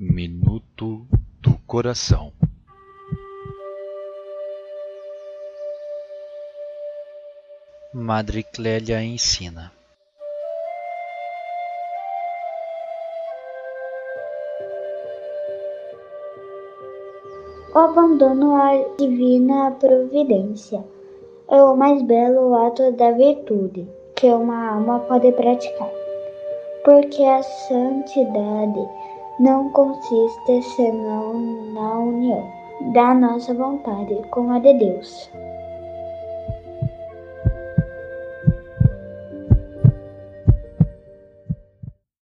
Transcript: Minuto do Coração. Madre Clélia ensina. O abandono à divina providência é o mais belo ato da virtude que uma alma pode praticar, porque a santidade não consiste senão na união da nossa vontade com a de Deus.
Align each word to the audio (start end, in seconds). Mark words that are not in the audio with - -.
Minuto 0.00 1.08
do 1.42 1.58
Coração. 1.66 2.32
Madre 7.92 8.44
Clélia 8.44 9.02
ensina. 9.02 9.72
O 17.74 17.78
abandono 17.80 18.54
à 18.54 18.76
divina 18.96 19.72
providência 19.80 20.84
é 21.50 21.60
o 21.60 21.76
mais 21.76 22.00
belo 22.02 22.54
ato 22.54 22.92
da 22.92 23.10
virtude 23.10 23.84
que 24.14 24.28
uma 24.28 24.74
alma 24.74 25.00
pode 25.00 25.32
praticar, 25.32 25.90
porque 26.84 27.24
a 27.24 27.42
santidade 27.42 29.08
não 29.38 29.70
consiste 29.70 30.62
senão 30.62 31.34
na 31.72 31.98
união 32.00 32.50
da 32.92 33.14
nossa 33.14 33.54
vontade 33.54 34.20
com 34.30 34.50
a 34.50 34.58
de 34.58 34.74
Deus. 34.74 35.30